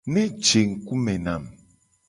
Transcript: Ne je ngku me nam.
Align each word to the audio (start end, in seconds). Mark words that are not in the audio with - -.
Ne 0.13 0.23
je 0.47 0.59
ngku 0.69 0.93
me 1.03 1.13
nam. 1.25 1.43